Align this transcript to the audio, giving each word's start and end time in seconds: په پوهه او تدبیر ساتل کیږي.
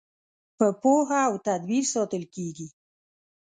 په 0.57 0.65
پوهه 0.81 1.19
او 1.29 1.33
تدبیر 1.47 1.83
ساتل 1.93 2.23
کیږي. 2.35 2.67